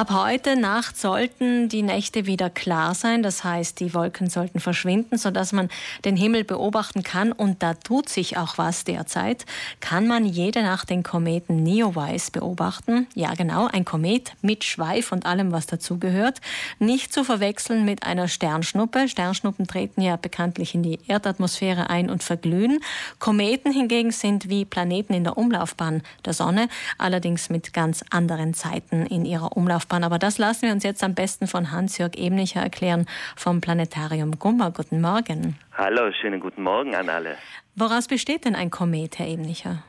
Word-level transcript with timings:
Ab 0.00 0.12
heute 0.12 0.54
Nacht 0.54 0.96
sollten 0.96 1.68
die 1.68 1.82
Nächte 1.82 2.24
wieder 2.24 2.50
klar 2.50 2.94
sein, 2.94 3.24
das 3.24 3.42
heißt, 3.42 3.80
die 3.80 3.94
Wolken 3.94 4.30
sollten 4.30 4.60
verschwinden, 4.60 5.18
sodass 5.18 5.50
man 5.50 5.68
den 6.04 6.14
Himmel 6.14 6.44
beobachten 6.44 7.02
kann 7.02 7.32
und 7.32 7.64
da 7.64 7.74
tut 7.74 8.08
sich 8.08 8.36
auch 8.36 8.58
was 8.58 8.84
derzeit. 8.84 9.44
Kann 9.80 10.06
man 10.06 10.24
jede 10.24 10.62
Nacht 10.62 10.90
den 10.90 11.02
Kometen 11.02 11.64
Neowise 11.64 12.30
beobachten? 12.30 13.08
Ja, 13.16 13.34
genau, 13.34 13.66
ein 13.66 13.84
Komet 13.84 14.34
mit 14.40 14.62
Schweif 14.62 15.10
und 15.10 15.26
allem, 15.26 15.50
was 15.50 15.66
dazugehört. 15.66 16.40
Nicht 16.78 17.12
zu 17.12 17.24
verwechseln 17.24 17.84
mit 17.84 18.04
einer 18.04 18.28
Sternschnuppe. 18.28 19.08
Sternschnuppen 19.08 19.66
treten 19.66 20.00
ja 20.00 20.14
bekanntlich 20.14 20.76
in 20.76 20.84
die 20.84 21.00
Erdatmosphäre 21.08 21.90
ein 21.90 22.08
und 22.08 22.22
verglühen. 22.22 22.78
Kometen 23.18 23.72
hingegen 23.72 24.12
sind 24.12 24.48
wie 24.48 24.64
Planeten 24.64 25.12
in 25.12 25.24
der 25.24 25.36
Umlaufbahn 25.36 26.04
der 26.24 26.34
Sonne, 26.34 26.68
allerdings 26.98 27.50
mit 27.50 27.72
ganz 27.74 28.04
anderen 28.10 28.54
Zeiten 28.54 29.04
in 29.04 29.24
ihrer 29.24 29.56
Umlaufbahn. 29.56 29.87
Laufbahn. 29.88 30.04
Aber 30.04 30.18
das 30.18 30.38
lassen 30.38 30.66
wir 30.66 30.72
uns 30.72 30.84
jetzt 30.84 31.02
am 31.02 31.14
besten 31.14 31.46
von 31.46 31.72
Hans-Jörg 31.72 32.14
Ebnicher 32.16 32.60
erklären 32.60 33.06
vom 33.36 33.60
Planetarium 33.60 34.38
Gummer. 34.38 34.70
Guten 34.70 35.00
Morgen. 35.00 35.58
Hallo, 35.76 36.12
schönen 36.12 36.40
guten 36.40 36.62
Morgen 36.62 36.94
an 36.94 37.08
alle. 37.08 37.36
Woraus 37.74 38.08
besteht 38.08 38.44
denn 38.44 38.54
ein 38.54 38.70
Komet, 38.70 39.18
Herr 39.18 39.28
Ebnicher? 39.28 39.82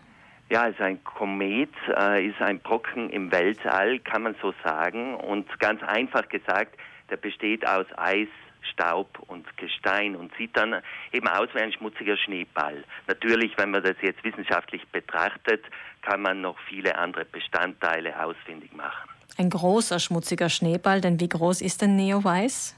Ja, 0.49 0.63
also 0.63 0.84
ein 0.84 1.04
Komet 1.04 1.70
äh, 1.95 2.27
ist 2.27 2.41
ein 2.41 2.59
Brocken 2.59 3.09
im 3.09 3.31
Weltall, 3.31 3.99
kann 3.99 4.23
man 4.23 4.35
so 4.41 4.54
sagen. 4.63 5.16
Und 5.16 5.48
ganz 5.59 5.81
einfach 5.84 6.27
gesagt, 6.29 6.76
der 7.09 7.18
besteht 7.18 7.68
aus 7.68 7.85
Eis, 7.98 8.27
Staub 8.73 9.20
und 9.27 9.45
Gestein 9.57 10.16
und 10.16 10.31
sieht 10.38 10.55
dann 10.57 10.81
eben 11.12 11.27
aus 11.27 11.48
wie 11.54 11.59
ein 11.59 11.71
schmutziger 11.71 12.18
Schneeball. 12.18 12.84
Natürlich, 13.07 13.57
wenn 13.57 13.71
man 13.71 13.84
das 13.84 13.95
jetzt 14.02 14.23
wissenschaftlich 14.23 14.85
betrachtet, 14.90 15.63
kann 16.02 16.21
man 16.21 16.41
noch 16.41 16.57
viele 16.68 16.95
andere 16.98 17.26
Bestandteile 17.26 18.21
ausfindig 18.23 18.73
machen. 18.73 19.09
Ein 19.38 19.50
großer, 19.50 20.00
schmutziger 20.00 20.50
Schneeball, 20.50 21.02
denn 21.02 21.20
wie 21.20 21.30
groß 21.30 21.62
ist 21.62 21.82
denn 21.82 21.96
Neoweiß? 21.96 22.76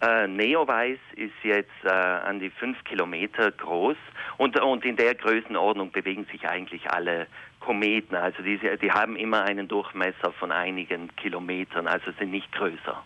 Äh, 0.00 0.28
Neoweiß 0.28 0.98
ist 1.16 1.32
jetzt 1.42 1.70
äh, 1.84 1.88
an 1.88 2.38
die 2.38 2.50
fünf 2.50 2.82
Kilometer 2.84 3.50
groß 3.50 3.96
und, 4.36 4.58
und 4.60 4.84
in 4.84 4.96
der 4.96 5.14
Größenordnung 5.16 5.90
bewegen 5.90 6.24
sich 6.30 6.48
eigentlich 6.48 6.88
alle 6.88 7.26
Kometen. 7.58 8.14
Also 8.14 8.42
die, 8.42 8.60
die 8.80 8.92
haben 8.92 9.16
immer 9.16 9.42
einen 9.42 9.66
Durchmesser 9.66 10.32
von 10.38 10.52
einigen 10.52 11.14
Kilometern, 11.16 11.88
also 11.88 12.12
sind 12.18 12.30
nicht 12.30 12.50
größer. 12.52 13.02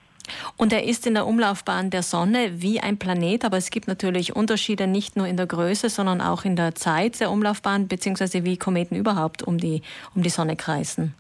Und 0.56 0.72
er 0.72 0.84
ist 0.84 1.06
in 1.06 1.14
der 1.14 1.26
Umlaufbahn 1.26 1.90
der 1.90 2.02
Sonne 2.02 2.62
wie 2.62 2.80
ein 2.80 2.98
Planet, 2.98 3.44
aber 3.44 3.56
es 3.56 3.70
gibt 3.70 3.88
natürlich 3.88 4.36
Unterschiede 4.36 4.86
nicht 4.86 5.16
nur 5.16 5.26
in 5.26 5.36
der 5.36 5.46
Größe, 5.46 5.88
sondern 5.88 6.20
auch 6.20 6.44
in 6.44 6.56
der 6.56 6.74
Zeit 6.74 7.20
der 7.20 7.30
Umlaufbahn, 7.30 7.88
beziehungsweise 7.88 8.44
wie 8.44 8.56
Kometen 8.56 8.96
überhaupt 8.96 9.42
um 9.42 9.58
die, 9.58 9.82
um 10.14 10.22
die 10.22 10.30
Sonne 10.30 10.56
kreisen. 10.56 11.14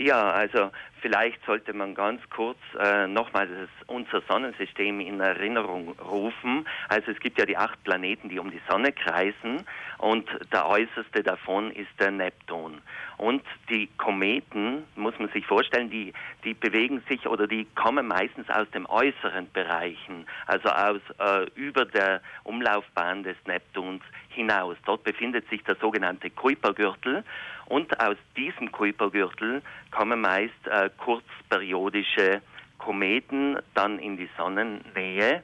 Ja, 0.00 0.30
also 0.30 0.70
vielleicht 1.00 1.44
sollte 1.44 1.72
man 1.72 1.92
ganz 1.94 2.20
kurz 2.30 2.58
äh, 2.78 3.08
nochmal 3.08 3.48
unser 3.88 4.20
Sonnensystem 4.28 5.00
in 5.00 5.18
Erinnerung 5.18 5.96
rufen. 5.98 6.68
Also 6.88 7.10
es 7.10 7.18
gibt 7.18 7.36
ja 7.36 7.44
die 7.44 7.56
acht 7.56 7.82
Planeten, 7.82 8.28
die 8.28 8.38
um 8.38 8.52
die 8.52 8.60
Sonne 8.68 8.92
kreisen 8.92 9.66
und 9.98 10.28
der 10.52 10.68
äußerste 10.68 11.24
davon 11.24 11.72
ist 11.72 11.90
der 11.98 12.12
Neptun. 12.12 12.80
Und 13.16 13.42
die 13.68 13.88
Kometen, 13.98 14.84
muss 14.94 15.18
man 15.18 15.28
sich 15.30 15.44
vorstellen, 15.44 15.90
die, 15.90 16.12
die 16.44 16.54
bewegen 16.54 17.02
sich 17.08 17.26
oder 17.26 17.48
die 17.48 17.66
kommen 17.74 18.06
meistens 18.06 18.48
aus 18.50 18.70
den 18.70 18.86
äußeren 18.86 19.50
Bereichen, 19.52 20.26
also 20.46 20.68
aus 20.68 21.00
äh, 21.18 21.50
über 21.56 21.84
der 21.84 22.20
Umlaufbahn 22.44 23.24
des 23.24 23.36
Neptuns 23.46 24.02
hinaus. 24.28 24.76
Dort 24.84 25.02
befindet 25.02 25.48
sich 25.50 25.64
der 25.64 25.74
sogenannte 25.76 26.30
Kuipergürtel 26.30 27.24
und 27.68 28.00
aus 28.00 28.16
diesem 28.36 28.72
Kuipergürtel 28.72 29.62
kommen 29.90 30.20
meist 30.20 30.66
äh, 30.66 30.90
kurzperiodische 30.96 32.40
Kometen 32.78 33.58
dann 33.74 33.98
in 33.98 34.16
die 34.16 34.28
Sonnennähe. 34.36 35.42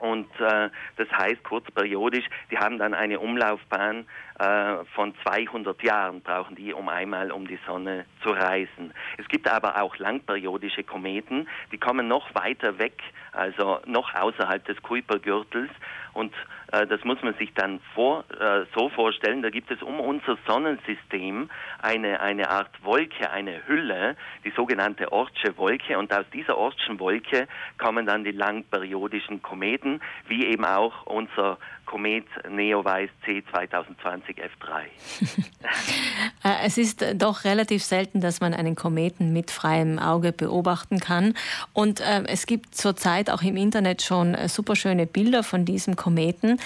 Und 0.00 0.28
äh, 0.40 0.70
das 0.96 1.08
heißt 1.12 1.44
kurzperiodisch, 1.44 2.24
die 2.50 2.58
haben 2.58 2.78
dann 2.78 2.94
eine 2.94 3.20
Umlaufbahn 3.20 4.06
äh, 4.38 4.84
von 4.94 5.14
200 5.22 5.82
Jahren, 5.82 6.20
brauchen 6.20 6.56
die, 6.56 6.72
um 6.72 6.88
einmal 6.88 7.30
um 7.30 7.46
die 7.46 7.58
Sonne 7.66 8.04
zu 8.22 8.30
reisen. 8.30 8.92
Es 9.18 9.28
gibt 9.28 9.48
aber 9.48 9.80
auch 9.80 9.96
langperiodische 9.96 10.84
Kometen, 10.84 11.48
die 11.72 11.78
kommen 11.78 12.08
noch 12.08 12.34
weiter 12.34 12.78
weg, 12.78 13.00
also 13.32 13.80
noch 13.86 14.14
außerhalb 14.14 14.64
des 14.64 14.82
Kuipergürtels 14.82 15.70
und 16.14 16.32
äh, 16.72 16.86
das 16.86 17.04
muss 17.04 17.20
man 17.22 17.34
sich 17.34 17.52
dann 17.54 17.80
vor, 17.94 18.24
äh, 18.40 18.64
so 18.74 18.88
vorstellen, 18.88 19.42
da 19.42 19.50
gibt 19.50 19.70
es 19.70 19.82
um 19.82 20.00
unser 20.00 20.38
Sonnensystem 20.46 21.50
eine, 21.82 22.20
eine 22.20 22.50
Art 22.50 22.70
Wolke, 22.82 23.30
eine 23.30 23.66
Hülle, 23.66 24.16
die 24.44 24.50
sogenannte 24.50 25.12
Ortsche 25.12 25.56
Wolke. 25.58 25.98
Und 25.98 26.12
aus 26.12 26.24
dieser 26.32 26.56
Ortschen 26.56 26.98
Wolke 27.00 27.48
kommen 27.78 28.06
dann 28.06 28.24
die 28.24 28.30
langperiodischen 28.30 29.42
Kometen, 29.42 30.00
wie 30.28 30.46
eben 30.46 30.64
auch 30.64 31.04
unser 31.06 31.58
Komet 31.84 32.26
Neowise 32.48 33.12
C 33.24 33.44
2020 33.52 34.23
F3. 34.32 34.82
Äh, 36.44 36.66
es 36.66 36.76
ist 36.76 37.02
doch 37.14 37.44
relativ 37.44 37.82
selten, 37.82 38.20
dass 38.20 38.40
man 38.40 38.52
einen 38.52 38.74
Kometen 38.74 39.32
mit 39.32 39.50
freiem 39.50 39.98
Auge 39.98 40.30
beobachten 40.30 41.00
kann. 41.00 41.32
Und 41.72 42.00
äh, 42.00 42.22
es 42.26 42.44
gibt 42.44 42.74
zurzeit 42.74 43.30
auch 43.30 43.40
im 43.40 43.56
Internet 43.56 44.02
schon 44.02 44.34
äh, 44.34 44.48
super 44.50 44.76
schöne 44.76 45.06
Bilder 45.06 45.42
von 45.42 45.64
diesem 45.64 45.96
Kometen. 45.96 46.60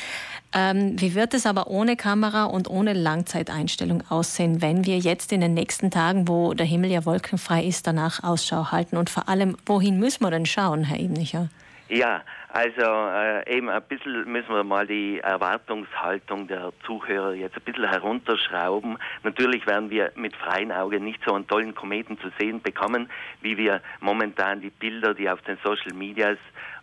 Ähm, 0.53 1.01
wie 1.01 1.15
wird 1.15 1.33
es 1.35 1.47
aber 1.47 1.69
ohne 1.69 1.97
Kamera 1.97 2.45
und 2.45 2.69
ohne 2.69 2.93
Langzeiteinstellung 2.93 4.03
aussehen, 4.09 4.63
wenn 4.63 4.85
wir 4.85 4.99
jetzt 4.99 5.33
in 5.33 5.41
den 5.41 5.55
nächsten 5.55 5.93
Tagen, 5.93 6.27
wo 6.27 6.55
der 6.55 6.67
Himmel 6.67 6.91
ja 6.91 7.05
wolkenfrei 7.05 7.63
ist, 7.63 7.87
danach 7.87 8.25
Ausschau 8.25 8.73
halten? 8.73 8.97
Und 8.97 9.11
vor 9.11 9.29
allem, 9.29 9.57
wohin 9.65 10.01
müssen 10.01 10.25
wir 10.25 10.31
denn 10.31 10.47
schauen, 10.47 10.85
Herr 10.85 10.99
Ebnicher? 10.99 11.51
Ja, 11.89 12.23
also 12.51 12.81
äh, 12.83 13.57
eben 13.57 13.69
ein 13.69 13.83
bisschen 13.83 14.31
müssen 14.31 14.49
wir 14.49 14.65
mal 14.65 14.87
die 14.87 15.19
Erwartungshaltung 15.21 16.49
der 16.49 16.73
Zuhörer 16.87 17.35
jetzt 17.35 17.57
ein 17.57 17.63
bisschen 17.63 17.89
herunterschrauben. 17.89 18.97
Natürlich 19.23 19.67
werden 19.67 19.91
wir 19.91 20.13
mit 20.15 20.35
freiem 20.35 20.71
Auge 20.71 20.99
nicht 20.99 21.21
so 21.27 21.35
einen 21.35 21.47
tollen 21.47 21.75
Kometen 21.75 22.19
zu 22.19 22.31
sehen 22.39 22.63
bekommen, 22.63 23.11
wie 23.43 23.59
wir 23.59 23.83
momentan 24.01 24.63
die 24.63 24.71
Bilder, 24.71 25.13
die 25.13 25.29
auf 25.29 25.43
den 25.43 25.59
Social 25.63 25.93
Medias 25.93 26.39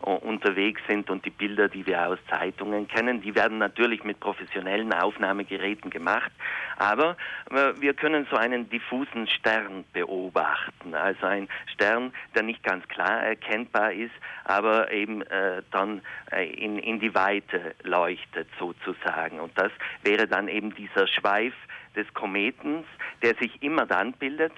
uh, 0.06 0.12
unterwegs 0.12 0.82
sind 0.88 1.10
und 1.10 1.26
die 1.26 1.32
Bilder, 1.32 1.68
die 1.68 1.86
wir 1.86 2.08
aus 2.08 2.20
Zeitungen 2.30 2.88
kennen. 2.88 3.22
Die 3.22 3.34
werden 3.34 3.58
natürlich 3.58 4.04
mit 4.04 4.20
professionellen 4.20 4.94
Aufnahmegeräten 4.94 5.90
gemacht, 5.90 6.32
aber 6.78 7.18
äh, 7.50 7.74
wir 7.80 7.94
können 7.94 8.28
so 8.30 8.38
einen 8.38 8.70
diffusen 8.70 9.28
Stern 9.28 9.84
beobachten. 9.94 10.94
Also 10.94 11.26
ein 11.26 11.48
Stern, 11.74 12.14
der 12.36 12.44
nicht 12.44 12.64
ganz 12.64 12.88
klar 12.88 13.24
erkennbar 13.24 13.94
ist, 13.94 14.14
aber 14.44 14.92
eben 14.92 15.22
äh, 15.24 15.55
dann 15.72 16.02
äh, 16.32 16.46
in, 16.46 16.80
in 16.80 17.00
die 17.00 17.14
Weite 17.14 17.76
leuchtet 17.84 18.48
sozusagen. 18.60 19.40
Und 19.40 19.58
das 19.58 19.72
wäre 20.04 20.28
dann 20.28 20.48
eben 20.48 20.74
dieser 20.76 21.08
Schweif 21.08 21.54
des 21.96 22.12
Kometens, 22.14 22.86
der 23.22 23.36
sich 23.36 23.62
immer 23.62 23.86
dann 23.86 24.14
bildet, 24.14 24.54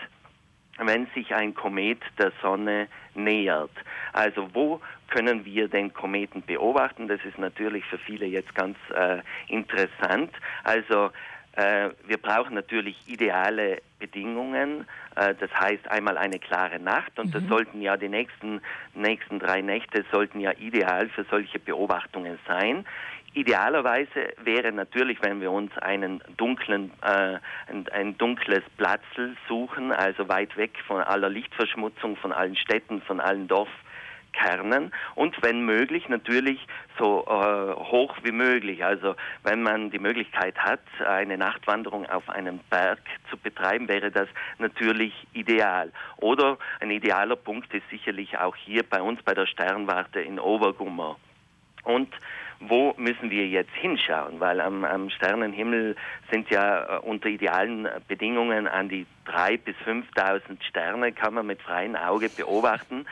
wenn 0.80 1.08
sich 1.16 1.34
ein 1.34 1.54
Komet 1.54 2.02
der 2.20 2.32
Sonne 2.42 2.88
nähert. 3.16 3.72
Also 4.14 4.50
wo 4.54 4.82
können 5.10 5.46
wir 5.46 5.68
den 5.68 5.94
Kometen 5.94 6.42
beobachten? 6.44 7.08
Das 7.08 7.20
ist 7.26 7.38
natürlich 7.38 7.86
für 7.86 7.98
viele 7.98 8.26
jetzt 8.26 8.54
ganz 8.54 8.78
äh, 8.94 9.20
interessant. 9.48 10.32
Also 10.64 11.06
äh, 11.06 11.10
wir 11.58 12.18
brauchen 12.18 12.54
natürlich 12.54 12.96
ideale 13.08 13.82
Bedingungen. 14.00 14.86
Äh, 15.16 15.34
das 15.40 15.52
heißt 15.60 15.90
einmal 15.90 16.18
eine 16.18 16.40
klare 16.40 16.80
Nacht 16.80 17.18
und 17.18 17.28
mhm. 17.28 17.32
das 17.32 17.44
sollten 17.48 17.82
ja 17.82 17.98
die 17.98 18.10
nächsten, 18.10 18.62
nächsten 18.94 19.40
drei 19.40 19.62
Nächte 19.62 20.06
sollten 20.12 20.40
ja 20.40 20.52
ideal 20.60 21.10
für 21.10 21.26
solche 21.30 21.60
Beobachtungen 21.60 22.38
sein. 22.48 22.86
Idealerweise 23.34 24.34
wäre 24.44 24.72
natürlich, 24.72 25.22
wenn 25.22 25.42
wir 25.42 25.52
uns 25.52 25.76
einen 25.78 26.24
dunklen, 26.38 26.92
äh, 27.04 27.38
ein, 27.68 27.88
ein 27.92 28.18
dunkles 28.18 28.64
Platzl 28.78 29.36
suchen, 29.48 29.92
also 29.92 30.28
weit 30.28 30.58
weg 30.58 30.72
von 30.88 31.02
aller 31.02 31.30
Lichtverschmutzung, 31.30 32.16
von 32.18 32.32
allen 32.32 32.56
Städten, 32.56 33.02
von 33.02 33.20
allen 33.20 33.48
Dorf, 33.48 33.70
Kernen 34.38 34.92
und 35.16 35.36
wenn 35.42 35.66
möglich 35.66 36.08
natürlich 36.10 36.60
so 36.98 37.26
äh, 37.28 37.74
hoch 37.74 38.16
wie 38.24 38.32
möglich. 38.32 38.84
Also 38.86 39.16
wenn 39.44 39.64
man 39.64 39.90
die 39.90 40.00
Möglichkeit 40.00 40.58
hat, 40.58 40.82
eine 41.06 41.38
Nachtwanderung 41.38 42.06
auf 42.06 42.30
einem 42.30 42.60
Berg 42.70 43.00
zu 43.30 43.38
betreiben, 43.38 43.88
wäre 43.88 44.12
das 44.12 44.28
natürlich 44.60 45.14
ideal. 45.34 45.92
Oder 46.18 46.58
ein 46.80 46.92
idealer 46.92 47.36
Punkt 47.36 47.74
ist 47.74 47.90
sicherlich 47.90 48.38
auch 48.38 48.56
hier 48.56 48.84
bei 48.84 49.02
uns 49.02 49.22
bei 49.24 49.34
der 49.34 49.48
Sternwarte 49.48 50.22
in 50.22 50.40
Obergummer. 50.40 51.18
Und 51.84 52.14
wo 52.60 52.94
müssen 52.98 53.30
wir 53.30 53.48
jetzt 53.48 53.74
hinschauen? 53.74 54.40
Weil 54.40 54.62
am, 54.62 54.84
am 54.84 55.10
Sternenhimmel 55.10 55.96
sind 56.32 56.50
ja 56.50 56.98
äh, 56.98 57.00
unter 57.00 57.30
idealen 57.30 57.88
Bedingungen 58.08 58.68
an 58.68 58.90
die 58.90 59.06
drei 59.26 59.58
bis 59.58 59.76
5.000 59.86 60.64
Sterne 60.68 61.12
kann 61.12 61.36
man 61.36 61.46
mit 61.46 61.62
freiem 61.62 61.96
Auge 61.96 62.30
beobachten. 62.30 63.06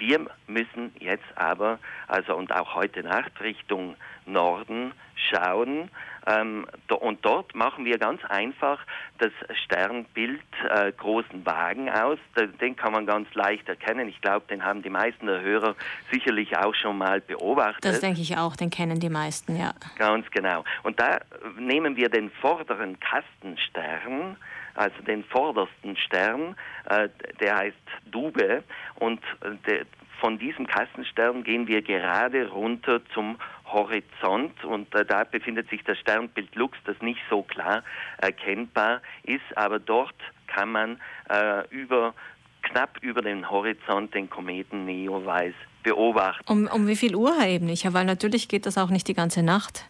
Wir 0.00 0.26
müssen 0.48 0.92
jetzt 0.98 1.22
aber, 1.36 1.78
also 2.08 2.34
und 2.34 2.52
auch 2.52 2.74
heute 2.74 3.04
Nacht 3.04 3.40
Richtung 3.40 3.94
Norden 4.26 4.92
schauen, 5.14 5.90
Ähm, 6.26 6.66
und 7.00 7.24
dort 7.24 7.54
machen 7.54 7.86
wir 7.86 7.96
ganz 7.98 8.22
einfach 8.26 8.78
das 9.18 9.32
Sternbild 9.64 10.42
äh, 10.68 10.92
großen 10.92 11.46
Wagen 11.46 11.88
aus. 11.88 12.18
Den 12.60 12.76
kann 12.76 12.92
man 12.92 13.06
ganz 13.06 13.32
leicht 13.34 13.66
erkennen. 13.68 14.06
Ich 14.08 14.20
glaube, 14.20 14.46
den 14.50 14.62
haben 14.62 14.82
die 14.82 14.90
meisten 14.90 15.26
der 15.26 15.40
Hörer 15.40 15.74
sicherlich 16.12 16.56
auch 16.58 16.74
schon 16.74 16.98
mal 16.98 17.22
beobachtet. 17.22 17.84
Das 17.84 18.00
denke 18.00 18.20
ich 18.20 18.36
auch, 18.36 18.54
den 18.54 18.68
kennen 18.68 19.00
die 19.00 19.08
meisten, 19.08 19.56
ja. 19.56 19.72
Ganz 19.96 20.30
genau. 20.30 20.62
Und 20.82 21.00
da 21.00 21.20
nehmen 21.58 21.96
wir 21.96 22.10
den 22.10 22.30
vorderen 22.30 23.00
Kastenstern, 23.00 24.36
also 24.74 25.02
den 25.02 25.24
vordersten 25.24 25.96
Stern, 25.96 26.56
äh, 26.88 27.08
der 27.40 27.56
heißt 27.56 27.76
Dube 28.10 28.62
und 28.96 29.20
äh, 29.42 29.50
der, 29.66 29.86
von 30.20 30.38
diesem 30.38 30.66
Kastenstern 30.66 31.42
gehen 31.44 31.66
wir 31.66 31.82
gerade 31.82 32.48
runter 32.48 33.00
zum 33.14 33.38
Horizont 33.66 34.64
und 34.64 34.94
äh, 34.94 35.04
da 35.04 35.24
befindet 35.24 35.70
sich 35.70 35.82
das 35.84 35.98
Sternbild 35.98 36.54
Lux, 36.54 36.76
das 36.84 37.00
nicht 37.00 37.20
so 37.30 37.42
klar 37.42 37.82
erkennbar 38.18 39.00
ist, 39.22 39.56
aber 39.56 39.78
dort 39.78 40.14
kann 40.46 40.70
man 40.72 41.00
äh, 41.28 41.66
über 41.70 42.14
knapp 42.62 42.98
über 43.00 43.22
den 43.22 43.50
Horizont 43.50 44.14
den 44.14 44.28
Kometen 44.28 44.84
Neowise 44.84 45.54
beobachten. 45.82 46.44
Um, 46.50 46.66
um 46.66 46.86
wie 46.86 46.96
viel 46.96 47.14
Uhr, 47.14 47.34
Herr 47.38 47.48
Ebnicher? 47.48 47.94
Weil 47.94 48.04
natürlich 48.04 48.48
geht 48.48 48.66
das 48.66 48.76
auch 48.76 48.90
nicht 48.90 49.08
die 49.08 49.14
ganze 49.14 49.42
Nacht. 49.42 49.86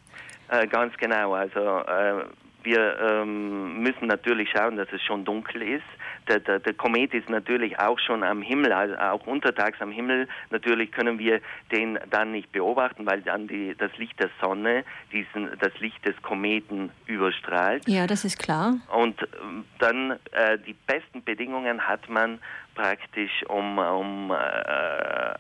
Äh, 0.49 0.67
ganz 0.67 0.97
genau. 0.97 1.35
Also 1.35 1.59
äh, 1.61 2.25
wir 2.63 2.99
ähm, 3.01 3.83
müssen 3.83 4.07
natürlich 4.07 4.51
schauen, 4.51 4.77
dass 4.77 4.89
es 4.93 5.03
schon 5.03 5.25
dunkel 5.25 5.63
ist. 5.63 5.85
Der, 6.29 6.39
der, 6.41 6.61
der, 6.61 6.75
Komet 6.75 7.15
ist 7.15 7.29
natürlich 7.29 7.79
auch 7.79 7.99
schon 7.99 8.23
am 8.23 8.43
Himmel, 8.43 8.73
also 8.73 8.97
auch 8.97 9.27
untertags 9.27 9.81
am 9.81 9.91
Himmel. 9.91 10.29
Natürlich 10.51 10.93
können 10.93 11.19
wir 11.19 11.41
den 11.73 11.99
dann 12.11 12.33
nicht 12.33 12.53
beobachten, 12.53 13.07
weil 13.07 13.23
dann 13.23 13.49
die, 13.49 13.75
das 13.77 13.97
Licht 13.99 14.21
der 14.21 14.31
Sonne 14.41 14.85
diesen, 15.13 15.51
das 15.59 15.79
Licht 15.81 16.07
des 16.07 16.21
Kometen 16.23 16.91
überstrahlt. 17.07 17.89
Ja, 17.89 18.07
das 18.07 18.25
ist 18.25 18.39
klar. 18.39 18.77
Und 18.95 19.21
ähm, 19.43 19.65
dann 19.79 20.13
äh, 20.33 20.59
die 20.59 20.75
besten 20.87 21.25
Bedingungen 21.25 21.87
hat 21.87 22.09
man 22.09 22.39
praktisch 22.81 23.45
um, 23.49 23.79
um 23.79 24.31
äh, 24.31 24.35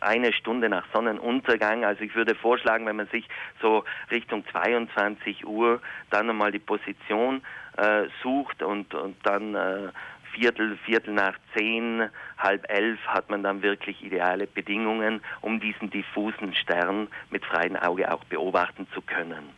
eine 0.00 0.32
Stunde 0.32 0.68
nach 0.68 0.84
Sonnenuntergang. 0.92 1.84
Also 1.84 2.02
ich 2.02 2.14
würde 2.14 2.34
vorschlagen, 2.34 2.86
wenn 2.86 2.96
man 2.96 3.06
sich 3.08 3.26
so 3.62 3.84
Richtung 4.10 4.44
22 4.52 5.46
Uhr 5.46 5.80
dann 6.10 6.28
einmal 6.28 6.52
die 6.52 6.58
Position 6.58 7.42
äh, 7.78 8.04
sucht 8.22 8.62
und, 8.62 8.94
und 8.94 9.16
dann 9.24 9.54
äh, 9.54 9.88
Viertel, 10.34 10.78
Viertel 10.84 11.14
nach 11.14 11.34
zehn, 11.56 12.08
halb 12.38 12.70
elf 12.70 13.00
hat 13.06 13.30
man 13.30 13.42
dann 13.42 13.62
wirklich 13.62 14.02
ideale 14.04 14.46
Bedingungen, 14.46 15.20
um 15.40 15.60
diesen 15.60 15.90
diffusen 15.90 16.54
Stern 16.54 17.08
mit 17.30 17.44
freiem 17.44 17.74
Auge 17.74 18.12
auch 18.12 18.22
beobachten 18.24 18.86
zu 18.94 19.00
können. 19.00 19.48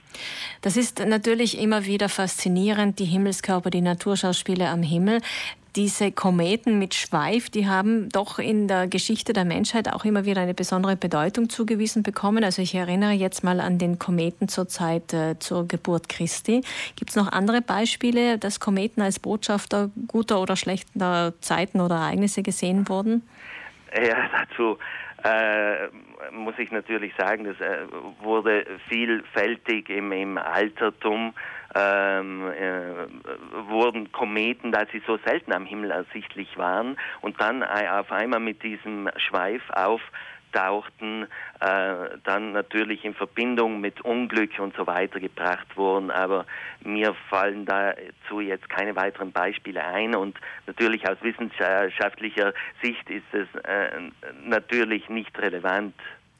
Das 0.63 0.77
ist 0.77 1.05
natürlich 1.05 1.61
immer 1.61 1.85
wieder 1.85 2.09
faszinierend, 2.09 3.01
die 3.01 3.05
Himmelskörper, 3.05 3.71
die 3.71 3.81
Naturschauspiele 3.81 4.69
am 4.69 4.83
Himmel 4.83 5.21
diese 5.77 6.13
Kometen 6.13 6.79
mit 6.79 6.95
Schweif, 6.95 7.49
die 7.49 7.67
haben 7.67 8.09
doch 8.11 8.39
in 8.39 8.69
der 8.69 8.87
Geschichte 8.87 9.33
der 9.33 9.45
Menschheit 9.45 9.93
auch 9.93 10.05
immer 10.05 10.25
wieder 10.25 10.43
eine 10.43 10.55
besondere 10.55 10.97
Bedeutung 10.97 11.49
zugewiesen 11.49 12.03
bekommen. 12.03 12.45
Also 12.45 12.63
ich 12.63 12.75
erinnere 12.75 13.13
jetzt 13.13 13.43
mal 13.43 13.61
an 13.61 13.79
den 13.79 13.99
Kometen 13.99 14.49
zur 14.49 14.69
Zeit 14.69 15.13
äh, 15.13 15.39
zur 15.39 15.67
Geburt 15.67 16.09
Christi. 16.09 16.63
Gibt 16.97 17.11
es 17.11 17.17
noch 17.17 17.33
andere 17.33 17.63
Beispiele, 17.63 18.39
dass 18.39 18.61
Kometen 18.61 19.03
als 19.03 19.19
Botschafter 19.19 19.91
guter 20.09 20.41
oder 20.41 20.57
schlechter 20.57 21.33
Zeiten 21.41 21.81
oder 21.81 21.97
Ereignisse 21.97 22.43
gesehen 22.43 22.89
wurden? 22.89 23.23
Ja, 23.95 24.29
dazu 24.31 24.79
äh, 25.25 25.89
muss 26.33 26.59
ich 26.59 26.71
natürlich 26.71 27.13
sagen, 27.17 27.45
das 27.45 27.61
äh, 27.61 27.87
wurde 28.21 28.67
vielfältig 28.89 29.89
im, 29.89 30.13
im 30.13 30.39
Altertum 30.39 31.35
ähm, 31.75 32.51
äh, 32.51 33.69
wurden 33.69 34.13
Kometen, 34.13 34.73
da 34.73 34.85
sie 34.93 35.03
so 35.07 35.19
selten 35.25 35.53
am 35.53 35.65
Himmel 35.65 35.91
ersichtlich 35.91 36.57
waren 36.59 36.97
und 37.21 37.41
dann 37.41 37.63
auf 37.63 38.11
einmal 38.13 38.41
mit 38.41 38.63
diesem 38.63 39.09
Schweif 39.17 39.63
auftauchten, 40.53 41.25
äh, 41.61 42.19
dann 42.25 42.53
natürlich 42.53 43.05
in 43.05 43.15
Verbindung 43.15 43.81
mit 43.81 44.01
Unglück 44.03 44.59
und 44.59 44.75
so 44.77 44.87
weiter 44.87 45.21
gebracht 45.21 45.77
wurden. 45.77 46.11
Aber 46.11 46.47
mir 46.85 47.15
fallen 47.29 47.67
dazu 47.67 48.41
jetzt 48.41 48.69
keine 48.69 48.95
weiteren 48.97 49.33
Beispiele 49.33 49.85
ein 49.85 50.15
und 50.15 50.39
natürlich 50.67 51.09
aus 51.09 51.17
wissenschaftlicher 51.23 52.53
Sicht 52.83 53.09
ist 53.11 53.33
es 53.33 53.49
äh, 53.65 53.89
natürlich 54.45 55.09
nicht 55.09 55.37
relevant. 55.39 55.95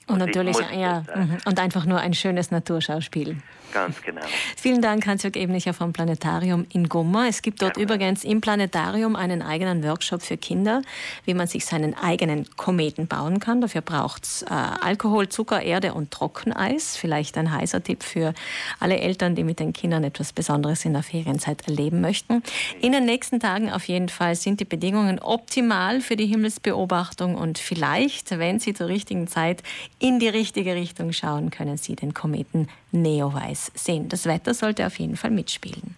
Und, 0.09 0.19
natürlich, 0.19 0.57
ja, 0.75 1.05
mhm. 1.15 1.39
und 1.45 1.61
einfach 1.61 1.87
nur 1.87 2.01
ein 2.01 2.13
schönes 2.13 2.51
Naturschauspiel. 2.51 3.37
Ganz 3.73 4.03
genau. 4.03 4.21
Vielen 4.57 4.83
Dank, 4.83 5.07
Hans-Jörg 5.07 5.35
Ebnicher 5.37 5.73
vom 5.73 5.93
Planetarium 5.93 6.67
in 6.73 6.89
Gumma. 6.89 7.27
Es 7.27 7.41
gibt 7.43 7.63
dort 7.63 7.77
ja. 7.77 7.83
übrigens 7.83 8.23
im 8.23 8.41
Planetarium 8.41 9.17
einen 9.17 9.41
eigenen 9.41 9.83
Workshop 9.83 10.23
für 10.23 10.37
Kinder, 10.37 10.83
wie 11.25 11.35
man 11.35 11.47
sich 11.47 11.65
seinen 11.65 11.95
eigenen 11.95 12.47
Kometen 12.57 13.07
bauen 13.07 13.41
kann. 13.41 13.61
Dafür 13.61 13.81
braucht 13.81 14.25
es 14.25 14.43
äh, 14.43 14.49
Alkohol, 14.51 15.29
Zucker, 15.29 15.63
Erde 15.63 15.95
und 15.95 16.11
Trockeneis. 16.11 16.97
Vielleicht 16.97 17.39
ein 17.39 17.51
heißer 17.51 17.83
Tipp 17.83 18.03
für 18.03 18.35
alle 18.79 18.99
Eltern, 18.99 19.35
die 19.35 19.45
mit 19.45 19.59
den 19.59 19.73
Kindern 19.73 20.05
etwas 20.05 20.33
Besonderes 20.33 20.85
in 20.85 20.93
der 20.93 21.03
Ferienzeit 21.03 21.67
erleben 21.67 22.01
möchten. 22.01 22.43
In 22.81 22.93
den 22.93 23.07
nächsten 23.07 23.41
Tagen 23.41 23.71
auf 23.71 23.89
jeden 23.89 24.11
Fall 24.11 24.35
sind 24.35 24.61
die 24.61 24.65
Bedingungen 24.67 25.19
optimal 25.19 26.01
für 26.03 26.17
die 26.17 26.27
Himmelsbeobachtung 26.27 27.37
und 27.37 27.59
vielleicht, 27.59 28.39
wenn 28.39 28.61
Sie 28.61 28.75
zur 28.75 28.89
richtigen 28.89 29.29
Zeit 29.29 29.63
in 29.99 30.19
die 30.19 30.29
richtige 30.29 30.75
Richtung 30.75 31.13
schauen, 31.13 31.51
können 31.51 31.79
Sie 31.79 31.97
den 31.97 32.13
Kometen 32.13 32.69
Neowise 32.93 33.73
sehen. 33.75 34.09
Das 34.09 34.27
Wetter 34.27 34.55
sollte 34.55 34.87
auf 34.87 34.99
jeden 34.99 35.17
Fall 35.17 35.31
mitspielen. 35.31 35.97